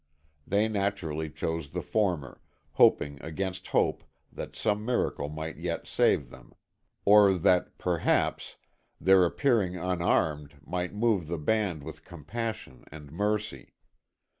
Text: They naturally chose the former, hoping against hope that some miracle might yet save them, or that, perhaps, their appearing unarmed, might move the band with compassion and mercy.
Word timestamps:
They 0.47 0.67
naturally 0.67 1.29
chose 1.29 1.69
the 1.69 1.83
former, 1.83 2.41
hoping 2.71 3.21
against 3.21 3.67
hope 3.67 4.03
that 4.31 4.55
some 4.55 4.83
miracle 4.83 5.29
might 5.29 5.57
yet 5.57 5.85
save 5.85 6.31
them, 6.31 6.55
or 7.05 7.35
that, 7.35 7.77
perhaps, 7.77 8.57
their 8.99 9.23
appearing 9.25 9.75
unarmed, 9.77 10.55
might 10.65 10.95
move 10.95 11.27
the 11.27 11.37
band 11.37 11.83
with 11.83 12.03
compassion 12.03 12.83
and 12.91 13.11
mercy. 13.11 13.75